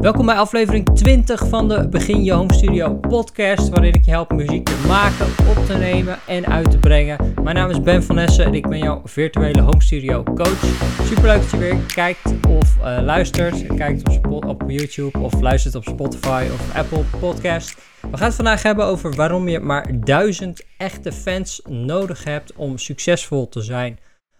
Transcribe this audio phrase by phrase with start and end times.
[0.00, 4.32] Welkom bij aflevering 20 van de Begin Je Home Studio podcast, waarin ik je help
[4.32, 7.34] muziek te maken, op te nemen en uit te brengen.
[7.42, 10.64] Mijn naam is Ben van Essen en ik ben jouw virtuele home studio coach.
[11.04, 15.74] Super leuk dat je weer kijkt of uh, luistert, kijkt op, op YouTube of luistert
[15.74, 17.74] op Spotify of Apple Podcast.
[18.10, 22.78] We gaan het vandaag hebben over waarom je maar duizend echte fans nodig hebt om
[22.78, 23.98] succesvol te zijn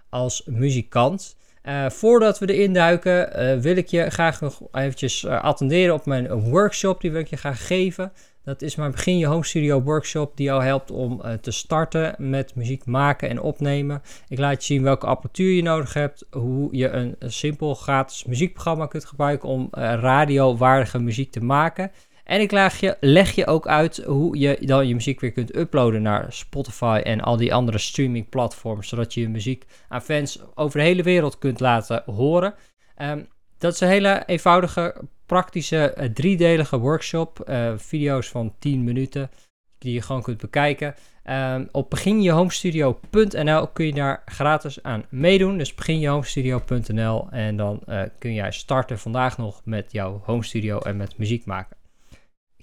[0.08, 1.36] als muzikant.
[1.68, 6.06] Uh, voordat we erin duiken, uh, wil ik je graag nog eventjes uh, attenderen op
[6.06, 7.00] mijn workshop.
[7.00, 8.12] Die wil ik je graag geven.
[8.42, 12.54] Dat is mijn Begin Je Home Studio workshop die jou helpt om te starten met
[12.54, 14.02] muziek maken en opnemen.
[14.28, 18.86] Ik laat je zien welke apparatuur je nodig hebt, hoe je een simpel gratis muziekprogramma
[18.86, 21.90] kunt gebruiken om radiowaardige muziek te maken.
[22.24, 25.56] En ik leg je, leg je ook uit hoe je dan je muziek weer kunt
[25.56, 30.40] uploaden naar Spotify en al die andere streaming platforms, zodat je je muziek aan fans
[30.54, 32.54] over de hele wereld kunt laten horen.
[33.02, 33.26] Um,
[33.58, 34.94] dat is een hele eenvoudige,
[35.26, 37.44] praktische, uh, driedelige workshop.
[37.48, 39.30] Uh, video's van 10 minuten
[39.78, 40.94] die je gewoon kunt bekijken.
[41.30, 45.58] Um, op beginjehomestudio.nl kun je daar gratis aan meedoen.
[45.58, 50.96] Dus beginjehomestudio.nl en dan uh, kun jij starten vandaag nog met jouw home studio en
[50.96, 51.76] met muziek maken.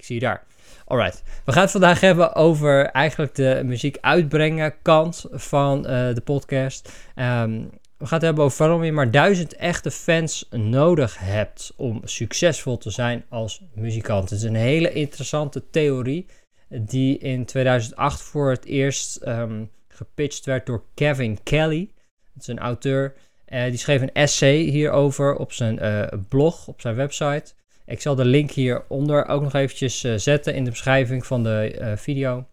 [0.01, 0.43] Ik zie je daar.
[0.85, 1.23] Alright.
[1.45, 6.91] We gaan het vandaag hebben over eigenlijk de muziek uitbrengen kant van uh, de podcast.
[7.15, 12.01] Um, we gaan het hebben over waarom je maar duizend echte fans nodig hebt om
[12.03, 14.29] succesvol te zijn als muzikant.
[14.29, 16.25] Het is een hele interessante theorie
[16.69, 21.89] die in 2008 voor het eerst um, gepitcht werd door Kevin Kelly.
[22.33, 23.13] Dat is een auteur.
[23.47, 27.53] Uh, die schreef een essay hierover op zijn uh, blog, op zijn website.
[27.85, 31.77] Ik zal de link hieronder ook nog eventjes uh, zetten in de beschrijving van de
[31.79, 32.45] uh, video.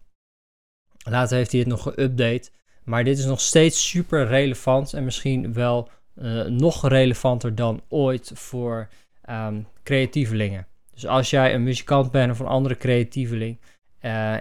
[1.09, 2.49] Later heeft hij het nog geüpdate.
[2.83, 8.31] Maar dit is nog steeds super relevant en misschien wel uh, nog relevanter dan ooit
[8.33, 8.89] voor
[9.29, 10.67] um, creatievelingen.
[10.93, 13.57] Dus als jij een muzikant bent of een andere creatieveling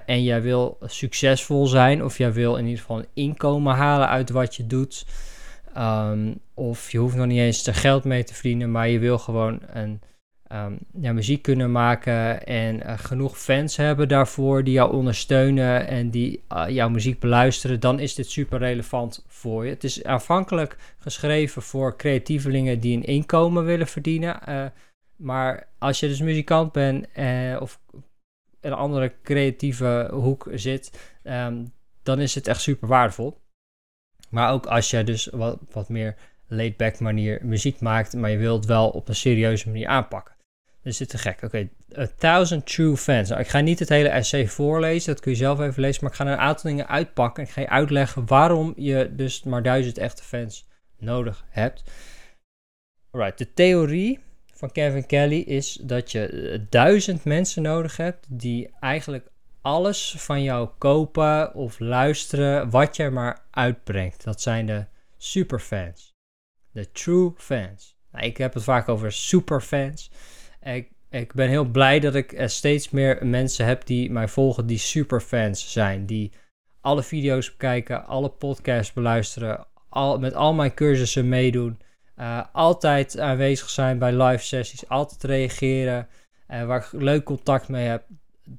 [0.06, 4.30] en jij wil succesvol zijn of jij wil in ieder geval een inkomen halen uit
[4.30, 5.06] wat je doet.
[5.78, 9.18] Um, of je hoeft nog niet eens er geld mee te verdienen, maar je wil
[9.18, 10.00] gewoon een
[10.52, 16.10] um, ja, muziek kunnen maken en uh, genoeg fans hebben daarvoor die jou ondersteunen en
[16.10, 19.70] die uh, jouw muziek beluisteren, dan is dit super relevant voor je.
[19.70, 24.40] Het is aanvankelijk geschreven voor creatievelingen die een inkomen willen verdienen.
[24.48, 24.64] Uh,
[25.16, 27.06] maar als je dus muzikant bent
[27.60, 27.80] of
[28.60, 31.72] een andere creatieve hoek zit, um,
[32.02, 33.38] dan is het echt super waardevol.
[34.30, 36.16] Maar ook als je dus wat, wat meer
[36.46, 40.34] laid-back manier muziek maakt, maar je wilt wel op een serieuze manier aanpakken.
[40.82, 41.36] Dus dit is te gek.
[41.42, 41.70] Oké, okay.
[41.98, 43.28] A Thousand True Fans.
[43.28, 46.02] Nou, ik ga niet het hele essay voorlezen, dat kun je zelf even lezen.
[46.02, 47.42] Maar ik ga een aantal dingen uitpakken.
[47.42, 50.68] Ik ga je uitleggen waarom je dus maar duizend echte fans
[50.98, 51.82] nodig hebt.
[53.10, 54.20] Alright, de theorie
[54.54, 60.42] van Kevin Kelly is dat je eh, duizend mensen nodig hebt die eigenlijk alles van
[60.42, 64.24] jou kopen of luisteren wat je maar uitbrengt.
[64.24, 64.84] Dat zijn de
[65.16, 66.14] superfans.
[66.70, 67.96] De true fans.
[68.12, 70.10] Nou, ik heb het vaak over superfans.
[70.62, 74.78] Ik, ik ben heel blij dat ik steeds meer mensen heb die mij volgen, die
[74.78, 76.06] superfans zijn.
[76.06, 76.32] Die
[76.80, 81.78] alle video's bekijken, alle podcasts beluisteren, al, met al mijn cursussen meedoen.
[82.18, 86.08] Uh, altijd aanwezig zijn bij live sessies, altijd reageren,
[86.50, 88.04] uh, waar ik leuk contact mee heb.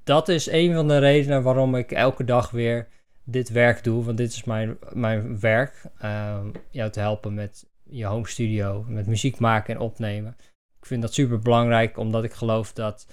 [0.03, 2.87] Dat is een van de redenen waarom ik elke dag weer
[3.23, 4.03] dit werk doe.
[4.03, 5.81] Want dit is mijn, mijn werk.
[6.03, 6.39] Uh,
[6.69, 10.35] jou te helpen met je home studio, met muziek maken en opnemen.
[10.79, 13.07] Ik vind dat super belangrijk, omdat ik geloof dat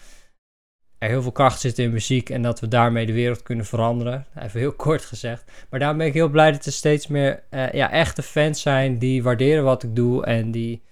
[0.98, 4.26] er heel veel kracht zit in muziek en dat we daarmee de wereld kunnen veranderen.
[4.38, 5.52] Even heel kort gezegd.
[5.70, 8.98] Maar daarom ben ik heel blij dat er steeds meer uh, ja, echte fans zijn
[8.98, 10.82] die waarderen wat ik doe en die,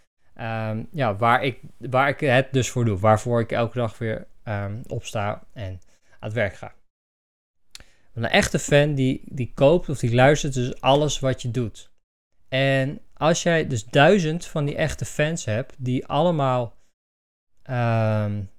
[0.41, 2.99] um, ja, waar, ik, waar ik het dus voor doe.
[2.99, 6.75] Waarvoor ik elke dag weer um, opsta en aan het werk ga.
[8.15, 11.91] Een echte fan die, die koopt of die luistert dus alles wat je doet.
[12.49, 16.77] En als jij dus duizend van die echte fans hebt, die allemaal
[17.71, 18.51] um,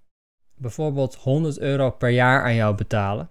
[0.56, 3.30] bijvoorbeeld 100 euro per jaar aan jou betalen,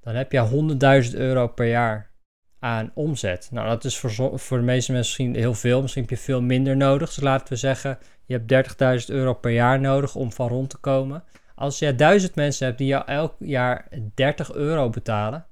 [0.00, 2.10] dan heb je 100.000 euro per jaar
[2.58, 3.48] aan omzet.
[3.50, 5.80] Nou, dat is voor, voor de meeste mensen misschien heel veel.
[5.80, 7.14] Misschien heb je veel minder nodig.
[7.14, 10.76] Dus laten we zeggen, je hebt 30.000 euro per jaar nodig om van rond te
[10.76, 11.24] komen.
[11.54, 15.46] Als je 1000 mensen hebt die jou elk jaar 30 euro betalen,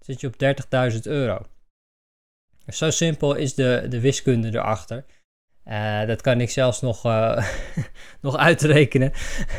[0.00, 0.34] zit je op
[0.92, 1.46] 30.000 euro.
[2.68, 5.04] Zo simpel is de, de wiskunde erachter.
[5.66, 7.46] Uh, dat kan ik zelfs nog, uh,
[8.20, 9.12] nog uitrekenen.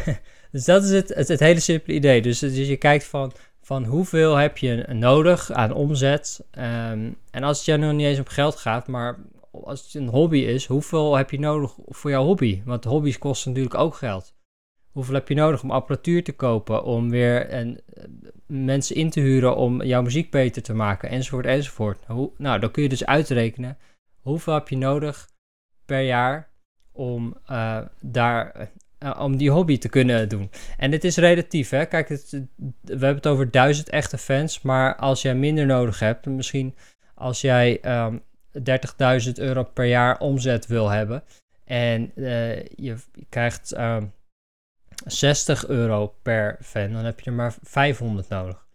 [0.52, 2.22] dus dat is het, het, hele simpele idee.
[2.22, 6.40] Dus, dus je kijkt van, van hoeveel heb je nodig aan omzet.
[6.52, 9.20] Um, en als het jou nog niet eens op geld gaat, maar
[9.52, 12.62] als het een hobby is, hoeveel heb je nodig voor jouw hobby?
[12.66, 14.34] Want hobby's kosten natuurlijk ook geld.
[14.92, 18.04] Hoeveel heb je nodig om apparatuur te kopen, om weer en, eh,
[18.50, 22.08] mensen in te huren om jouw muziek beter te maken, enzovoort, enzovoort.
[22.38, 23.78] Nou, dan kun je dus uitrekenen
[24.22, 25.30] hoeveel heb je nodig
[25.86, 26.50] per jaar
[26.92, 28.70] om uh, daar
[29.04, 30.50] uh, om die hobby te kunnen doen.
[30.78, 31.86] En het is relatief, hè.
[31.86, 32.48] Kijk, we
[32.82, 36.76] hebben het over duizend echte fans, maar als jij minder nodig hebt, misschien
[37.14, 41.24] als jij um, ehm, 30.000 euro per jaar omzet wil hebben
[41.70, 42.96] en uh, je
[43.30, 44.12] krijgt um,
[45.06, 48.68] 60 euro per fan, dan heb je er maar 500 nodig.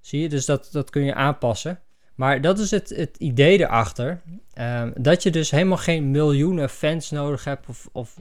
[0.00, 1.80] Zie je, dus dat, dat kun je aanpassen.
[2.14, 4.22] Maar dat is het, het idee erachter.
[4.58, 8.20] Um, dat je dus helemaal geen miljoenen fans nodig hebt of, of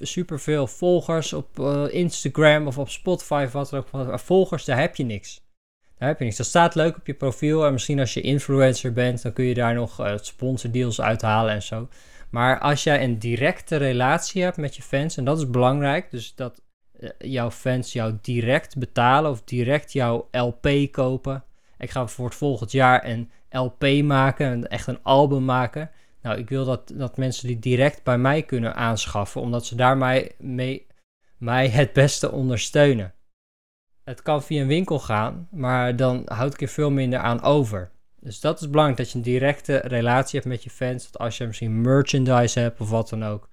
[0.00, 4.18] superveel volgers op uh, Instagram of op Spotify of wat dan ook.
[4.18, 5.42] Volgers, daar heb je niks.
[5.98, 6.36] Daar heb je niks.
[6.36, 9.54] Dat staat leuk op je profiel en misschien als je influencer bent, dan kun je
[9.54, 11.88] daar nog uh, sponsordeals uithalen en zo.
[12.30, 16.34] Maar als jij een directe relatie hebt met je fans, en dat is belangrijk, dus
[16.34, 16.62] dat
[17.18, 21.44] jouw fans jou direct betalen of direct jouw LP kopen
[21.84, 25.90] ik ga voor het volgend jaar een LP maken, echt een album maken.
[26.22, 30.32] Nou, ik wil dat, dat mensen die direct bij mij kunnen aanschaffen, omdat ze daarmee
[30.38, 30.86] mee,
[31.38, 33.14] mij het beste ondersteunen.
[34.04, 37.90] Het kan via een winkel gaan, maar dan houd ik er veel minder aan over.
[38.20, 41.10] Dus dat is belangrijk, dat je een directe relatie hebt met je fans.
[41.10, 43.48] Dat als je misschien merchandise hebt of wat dan ook,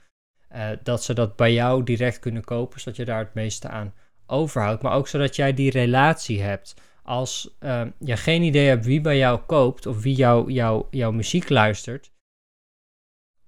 [0.56, 3.94] uh, dat ze dat bij jou direct kunnen kopen, zodat je daar het meeste aan
[4.25, 4.81] overhoudt.
[4.81, 9.18] Maar ook zodat jij die relatie hebt als uh, je geen idee hebt wie bij
[9.18, 12.12] jou koopt of wie jou, jou, jouw muziek luistert,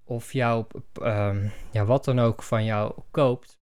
[0.04, 0.66] of jouw,
[1.02, 1.36] uh,
[1.70, 3.58] ja, wat dan ook van jou koopt,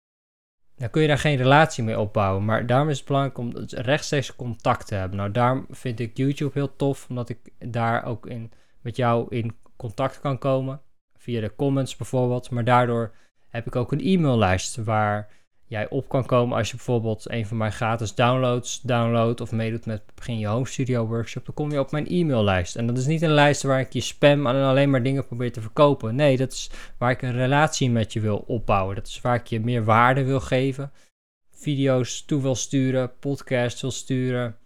[0.76, 2.44] dan kun je daar geen relatie mee opbouwen.
[2.44, 5.18] Maar daarom is het belangrijk om rechtstreeks contact te hebben.
[5.18, 9.56] Nou, daarom vind ik YouTube heel tof, omdat ik daar ook in, met jou in
[9.76, 10.80] contact kan komen.
[11.16, 12.50] Via de comments bijvoorbeeld.
[12.50, 13.14] Maar daardoor
[13.48, 15.28] heb ik ook een e-maillijst waar
[15.68, 19.86] jij op kan komen als je bijvoorbeeld een van mijn gratis downloads downloadt of meedoet
[19.86, 22.76] met Begin Je Home Studio Workshop, dan kom je op mijn e-maillijst.
[22.76, 25.52] En dat is niet een lijst waar ik je spam en alleen maar dingen probeer
[25.52, 26.14] te verkopen.
[26.14, 28.94] Nee, dat is waar ik een relatie met je wil opbouwen.
[28.94, 30.92] Dat is waar ik je meer waarde wil geven.
[31.50, 34.57] Video's toe wil sturen, podcasts wil sturen.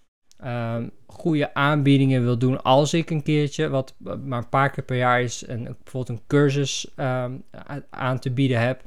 [0.44, 4.96] Um, goede aanbiedingen wil doen als ik een keertje, wat maar een paar keer per
[4.96, 7.44] jaar is, een, bijvoorbeeld een cursus um,
[7.90, 8.82] aan te bieden heb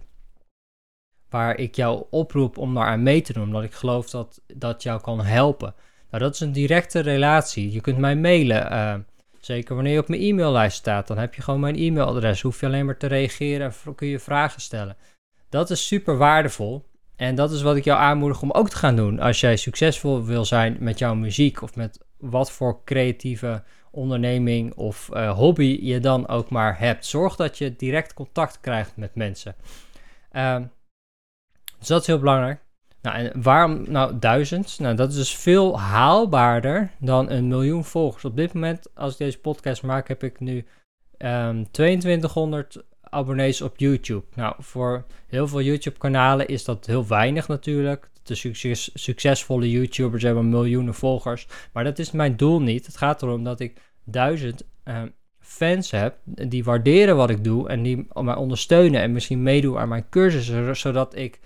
[1.29, 4.83] waar ik jou oproep om daar aan mee te doen, omdat ik geloof dat dat
[4.83, 5.73] jou kan helpen.
[6.09, 7.71] Nou, dat is een directe relatie.
[7.71, 8.71] Je kunt mij mailen.
[8.71, 8.95] Uh,
[9.39, 12.41] zeker wanneer je op mijn e-maillijst staat, dan heb je gewoon mijn e-mailadres.
[12.41, 14.97] Hoef je alleen maar te reageren en kun je vragen stellen.
[15.49, 16.85] Dat is super waardevol.
[17.15, 19.19] En dat is wat ik jou aanmoedig om ook te gaan doen.
[19.19, 25.09] Als jij succesvol wil zijn met jouw muziek of met wat voor creatieve onderneming of
[25.13, 27.06] uh, hobby je dan ook maar hebt.
[27.06, 29.56] Zorg dat je direct contact krijgt met mensen.
[30.31, 30.57] Uh,
[31.79, 32.63] dus dat is heel belangrijk.
[33.01, 34.79] Nou, en waarom nou duizend?
[34.79, 38.25] Nou, dat is dus veel haalbaarder dan een miljoen volgers.
[38.25, 40.65] Op dit moment, als ik deze podcast maak, heb ik nu um,
[41.17, 44.25] ehm, 2200 abonnees op YouTube.
[44.33, 48.09] Nou, voor heel veel YouTube-kanalen is dat heel weinig natuurlijk.
[48.23, 51.47] De succes, succesvolle YouTubers hebben miljoenen volgers.
[51.73, 52.85] Maar dat is mijn doel niet.
[52.85, 57.83] Het gaat erom dat ik duizend um, fans heb die waarderen wat ik doe en
[57.83, 61.39] die mij ondersteunen en misschien meedoen aan mijn cursussen, zodat ik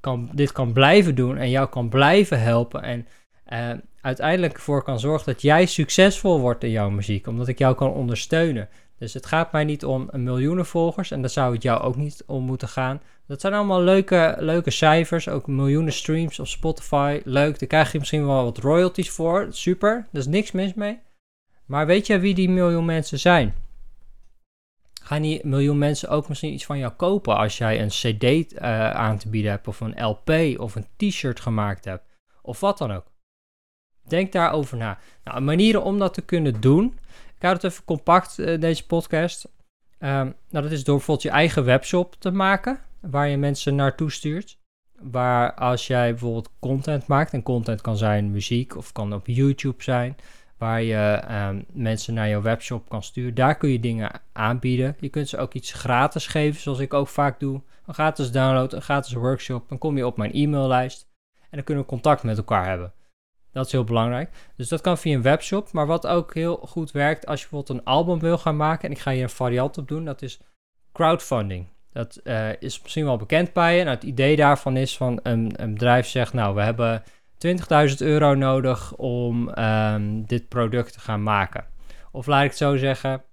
[0.00, 2.82] kan, dit kan blijven doen en jou kan blijven helpen.
[2.82, 3.06] En
[3.52, 7.74] uh, uiteindelijk ervoor kan zorgen dat jij succesvol wordt in jouw muziek, omdat ik jou
[7.74, 8.68] kan ondersteunen.
[9.00, 12.22] Dus het gaat mij niet om miljoenen volgers en daar zou het jou ook niet
[12.26, 13.00] om moeten gaan.
[13.26, 17.20] Dat zijn allemaal leuke, leuke cijfers, ook miljoenen streams op Spotify.
[17.24, 19.46] Leuk, daar krijg je misschien wel wat royalties voor.
[19.50, 20.98] Super, er is niks mis mee.
[21.64, 23.54] Maar weet je wie die miljoen mensen zijn?
[25.10, 28.90] gaan die miljoen mensen ook misschien iets van jou kopen als jij een CD uh,
[28.90, 32.04] aan te bieden hebt, of een LP of een T-shirt gemaakt hebt,
[32.42, 33.04] of wat dan ook.
[34.08, 34.98] Denk daarover na.
[35.24, 36.98] Nou, manieren om dat te kunnen doen.
[37.40, 39.44] Ik hou het even compact, uh, deze podcast.
[39.44, 44.10] Um, nou, dat is door bijvoorbeeld je eigen webshop te maken, waar je mensen naartoe
[44.10, 44.58] stuurt.
[44.98, 49.82] Waar als jij bijvoorbeeld content maakt, en content kan zijn muziek of kan op YouTube
[49.82, 50.16] zijn,
[50.58, 53.34] waar je um, mensen naar jouw webshop kan sturen.
[53.34, 54.96] Daar kun je dingen aanbieden.
[54.98, 57.62] Je kunt ze ook iets gratis geven, zoals ik ook vaak doe.
[57.86, 59.68] Een gratis download, een gratis workshop.
[59.68, 62.92] Dan kom je op mijn e-maillijst en dan kunnen we contact met elkaar hebben.
[63.52, 64.30] Dat is heel belangrijk.
[64.56, 65.72] Dus dat kan via een webshop.
[65.72, 68.88] Maar wat ook heel goed werkt als je bijvoorbeeld een album wil gaan maken.
[68.88, 70.04] En ik ga hier een variant op doen.
[70.04, 70.40] Dat is
[70.92, 71.68] crowdfunding.
[71.92, 73.84] Dat uh, is misschien wel bekend bij je.
[73.84, 77.02] Nou, het idee daarvan is van een, een bedrijf zegt, nou we hebben
[77.90, 81.66] 20.000 euro nodig om um, dit product te gaan maken.
[82.12, 83.24] Of laat ik het zo zeggen,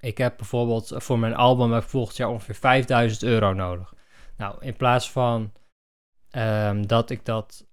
[0.00, 3.94] ik heb bijvoorbeeld voor mijn album heb volgend jaar ongeveer 5000 euro nodig.
[4.36, 5.52] Nou, in plaats van
[6.30, 7.66] ehm, dat ik dat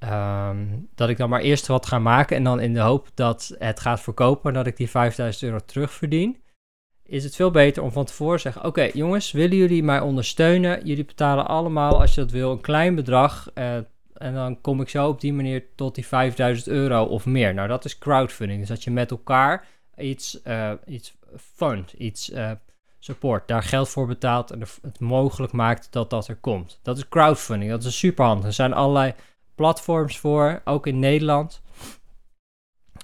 [0.00, 3.54] Ehm, dat ik dan maar eerst wat ga maken en dan in de hoop dat
[3.58, 6.36] het gaat verkopen en dat ik die 5000 euro terugverdien,
[7.04, 10.86] is het veel beter om van tevoren te zeggen: Oké, jongens, willen jullie mij ondersteunen?
[10.86, 13.50] Jullie betalen allemaal, als je dat wil, een klein bedrag.
[13.54, 13.74] Uh,
[14.14, 17.54] en dan kom ik zo op die manier tot die 5000 euro of meer.
[17.54, 18.60] Nou, dat is crowdfunding.
[18.60, 19.66] Dus dat je met elkaar
[19.96, 21.16] iets, uh, iets
[21.56, 22.50] fund, iets uh,
[22.98, 26.80] support, daar geld voor betaalt en het mogelijk maakt dat dat er komt.
[26.82, 27.70] Dat is crowdfunding.
[27.70, 28.46] Dat is superhandig.
[28.46, 29.14] Er zijn allerlei
[29.60, 31.62] platforms voor, ook in Nederland.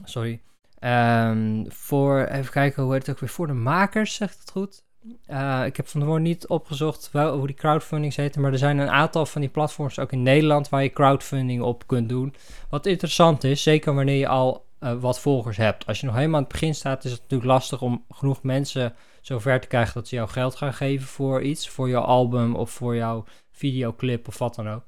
[0.04, 0.40] Sorry.
[0.80, 4.84] Um, voor, even kijken hoe het ook weer, voor de makers, zegt het goed.
[5.30, 8.78] Uh, ik heb van tevoren niet opgezocht wel, hoe die crowdfunding heet, maar er zijn
[8.78, 12.34] een aantal van die platforms ook in Nederland waar je crowdfunding op kunt doen.
[12.68, 15.86] Wat interessant is, zeker wanneer je al uh, wat volgers hebt.
[15.86, 18.94] Als je nog helemaal aan het begin staat, is het natuurlijk lastig om genoeg mensen
[19.20, 22.70] zover te krijgen dat ze jou geld gaan geven voor iets, voor jouw album of
[22.70, 24.84] voor jouw videoclip of wat dan ook.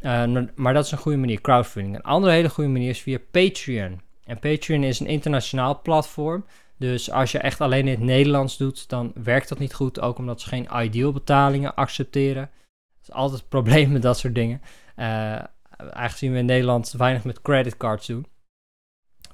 [0.00, 1.94] Uh, maar dat is een goede manier, crowdfunding.
[1.94, 4.00] Een andere hele goede manier is via Patreon.
[4.24, 6.44] En Patreon is een internationaal platform.
[6.78, 10.00] Dus als je echt alleen in het Nederlands doet, dan werkt dat niet goed.
[10.00, 12.50] Ook omdat ze geen ideal betalingen accepteren.
[12.98, 14.60] Dat is altijd het probleem met dat soort dingen.
[14.96, 15.38] Uh,
[15.90, 18.26] aangezien we in Nederland weinig met creditcards doen.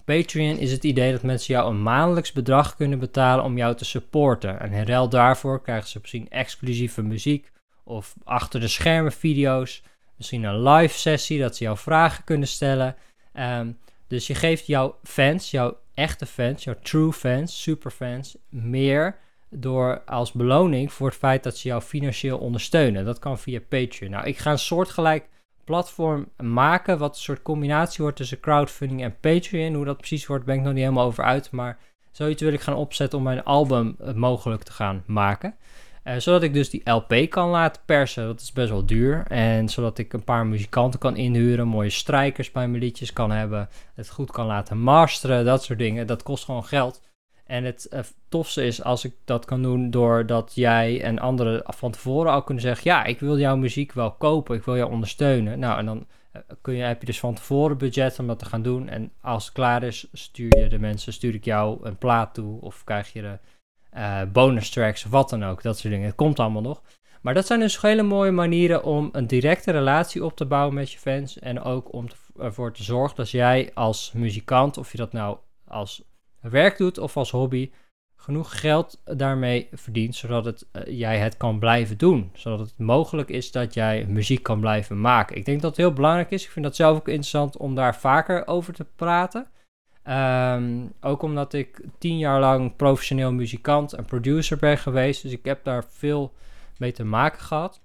[0.04, 3.84] Patreon is het idee dat mensen jou een maandelijks bedrag kunnen betalen om jou te
[3.84, 4.60] supporten.
[4.60, 7.52] En in ruil daarvoor krijgen ze misschien exclusieve muziek
[7.84, 9.82] of achter de schermen video's
[10.22, 12.96] misschien een live sessie, dat ze jouw vragen kunnen stellen.
[13.34, 19.18] Um, dus je geeft jouw fans, jouw echte fans, jouw true fans, superfans, meer
[19.50, 23.04] door als beloning voor het feit dat ze jou financieel ondersteunen.
[23.04, 24.10] Dat kan via Patreon.
[24.10, 25.28] Nou, ik ga een soortgelijk
[25.64, 29.74] platform maken, wat een soort combinatie wordt tussen crowdfunding en Patreon.
[29.74, 31.78] Hoe dat precies wordt, ben ik nog niet helemaal over uit, maar
[32.10, 35.54] zoiets wil ik gaan opzetten om mijn album eh, mogelijk te gaan maken.
[36.04, 38.26] Uh, zodat ik dus die LP kan laten persen.
[38.26, 39.24] Dat is best wel duur.
[39.26, 41.66] En zodat ik een paar muzikanten kan inhuren.
[41.66, 43.68] Mooie strijkers bij mijn liedjes kan hebben.
[43.94, 45.44] Het goed kan laten masteren.
[45.44, 46.06] Dat soort dingen.
[46.06, 47.02] Dat kost gewoon geld.
[47.46, 51.90] En het uh, tofste is als ik dat kan doen doordat jij en anderen van
[51.90, 54.56] tevoren al kunnen zeggen: Ja, ik wil jouw muziek wel kopen.
[54.56, 55.58] Ik wil jou ondersteunen.
[55.58, 56.06] Nou, en dan
[56.36, 58.88] uh, kun je, heb je dus van tevoren budget om dat te gaan doen.
[58.88, 62.60] En als het klaar is, stuur je de mensen, stuur ik jou een plaat toe.
[62.60, 63.38] Of krijg je
[63.96, 65.62] uh, bonus tracks wat dan ook.
[65.62, 66.06] Dat soort dingen.
[66.06, 66.82] Het komt allemaal nog.
[67.22, 70.92] Maar dat zijn dus hele mooie manieren om een directe relatie op te bouwen met
[70.92, 71.38] je fans.
[71.38, 72.06] En ook om
[72.38, 76.02] ervoor te zorgen dat jij als muzikant, of je dat nou als
[76.40, 77.70] werk doet of als hobby,
[78.16, 82.30] genoeg geld daarmee verdient, zodat het, uh, jij het kan blijven doen.
[82.34, 85.36] Zodat het mogelijk is dat jij muziek kan blijven maken.
[85.36, 86.44] Ik denk dat het heel belangrijk is.
[86.44, 89.46] Ik vind dat zelf ook interessant om daar vaker over te praten.
[90.08, 95.22] Um, ook omdat ik tien jaar lang professioneel muzikant en producer ben geweest.
[95.22, 96.32] Dus ik heb daar veel
[96.78, 97.80] mee te maken gehad.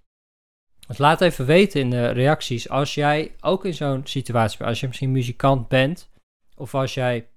[0.88, 4.70] Dus laat even weten in de reacties als jij ook in zo'n situatie bent.
[4.70, 6.10] Als je misschien muzikant bent.
[6.56, 7.28] Of als jij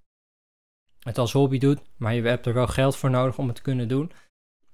[1.01, 1.81] het als hobby doet.
[1.97, 4.13] Maar je hebt er wel geld voor nodig om het te kunnen doen.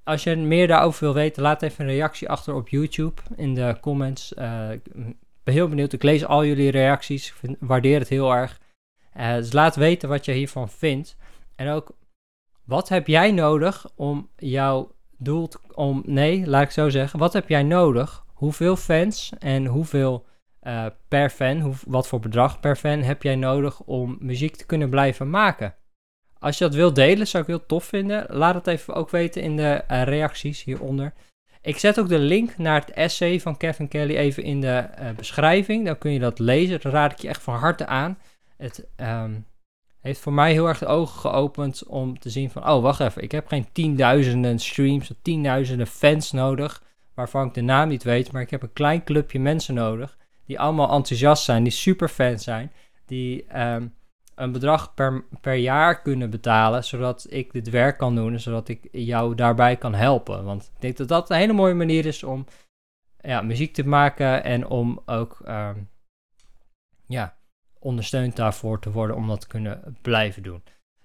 [0.04, 3.76] Als je meer daarover wil weten, laat even een reactie achter op YouTube in de
[3.80, 4.32] comments.
[4.32, 4.82] Uh, ik
[5.42, 5.92] ben heel benieuwd.
[5.92, 7.34] Ik lees al jullie reacties.
[7.42, 8.60] Ik waardeer het heel erg.
[9.16, 11.16] Uh, dus laat weten wat je hiervan vindt.
[11.54, 11.96] En ook,
[12.64, 17.32] wat heb jij nodig om jouw doel te, om, nee, laat ik zo zeggen, wat
[17.32, 18.24] heb jij nodig?
[18.34, 20.26] Hoeveel fans en hoeveel
[20.62, 24.90] uh, per fan, wat voor bedrag per fan heb jij nodig om muziek te kunnen
[24.90, 25.74] blijven maken?
[26.38, 28.26] Als je dat wilt delen, zou ik heel tof vinden.
[28.28, 31.12] Laat het even ook weten in de uh, reacties hieronder.
[31.62, 35.84] Ik zet ook de link naar het essay van Kevin Kelly even in de beschrijving.
[35.84, 36.80] Dan kun je dat lezen.
[36.80, 38.18] Dat raad ik je echt van harte aan
[38.56, 39.46] het um,
[40.00, 43.22] heeft voor mij heel erg de ogen geopend om te zien van, oh wacht even,
[43.22, 46.82] ik heb geen tienduizenden streams of tienduizenden fans nodig,
[47.14, 50.60] waarvan ik de naam niet weet, maar ik heb een klein clubje mensen nodig die
[50.60, 52.72] allemaal enthousiast zijn, die super fans zijn,
[53.06, 53.94] die um,
[54.34, 58.68] een bedrag per, per jaar kunnen betalen, zodat ik dit werk kan doen en zodat
[58.68, 60.44] ik jou daarbij kan helpen.
[60.44, 62.46] Want ik denk dat dat een hele mooie manier is om
[63.20, 65.88] ja, muziek te maken en om ook um,
[67.06, 67.35] ja,
[67.86, 70.62] ondersteund daarvoor te worden om dat te kunnen blijven doen.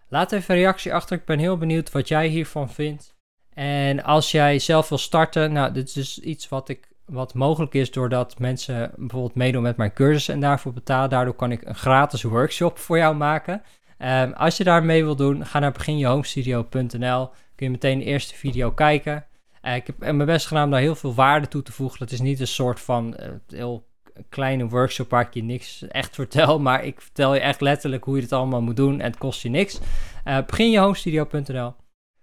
[0.08, 1.18] Laat even een reactie achter.
[1.18, 3.16] Ik ben heel benieuwd wat jij hiervan vindt.
[3.54, 7.74] En als jij zelf wil starten, nou, dit is dus iets wat, ik, wat mogelijk
[7.74, 11.10] is doordat mensen bijvoorbeeld meedoen met mijn cursus en daarvoor betalen.
[11.10, 13.62] Daardoor kan ik een gratis workshop voor jou maken.
[13.98, 17.30] Um, als je daar mee wil doen, ga naar beginjehomestudio.nl.
[17.56, 19.26] Kun je meteen de eerste video kijken.
[19.62, 22.00] Uh, ik heb mijn best gedaan om daar heel veel waarde toe te voegen.
[22.00, 23.90] Dat is niet een soort van uh, heel
[24.30, 26.60] kleine workshop waar ik je niks echt vertel.
[26.68, 29.00] Maar ik vertel je echt letterlijk hoe je het allemaal moet doen.
[29.00, 29.80] En het kost je niks.
[30.26, 31.74] Uh, beginjehomestudio.nl.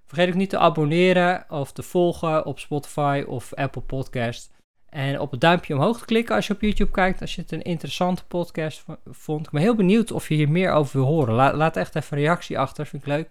[0.07, 4.57] Vergeet ook niet te abonneren of te volgen op Spotify of Apple Podcast.
[4.89, 7.21] En op het duimpje omhoog te klikken als je op YouTube kijkt.
[7.21, 9.47] Als je het een interessante podcast vond.
[9.47, 11.55] Ik ben heel benieuwd of je hier meer over wil horen.
[11.55, 12.87] laat echt even een reactie achter.
[12.87, 13.29] Vind ik leuk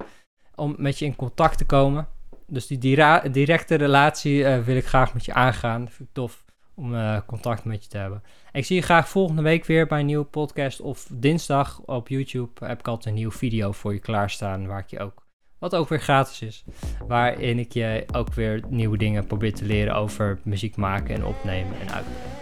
[0.55, 2.07] om met je in contact te komen.
[2.47, 2.77] Dus die
[3.31, 5.89] directe relatie uh, wil ik graag met je aangaan.
[5.89, 6.45] Vind ik tof
[6.77, 8.23] om uh, contact met je te hebben.
[8.51, 10.81] ik zie je graag volgende week weer bij een nieuwe podcast.
[10.81, 14.67] Of dinsdag op YouTube heb ik altijd een nieuwe video voor je klaarstaan.
[14.67, 15.25] Waar ik je ook,
[15.59, 16.63] wat ook weer gratis is.
[17.07, 21.79] Waarin ik je ook weer nieuwe dingen probeer te leren over muziek maken en opnemen
[21.79, 22.35] en uitbrengen.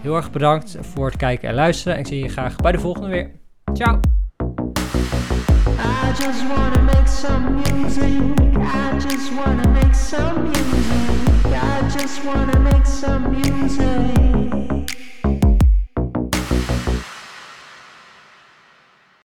[0.00, 1.94] Heel erg bedankt voor het kijken en luisteren.
[1.94, 3.30] En ik zie je graag bij de volgende weer.
[3.72, 4.25] Ciao!
[5.88, 8.22] I just wanna make some music.
[8.58, 11.46] I just wanna make some music.
[11.46, 14.75] I just wanna make some music.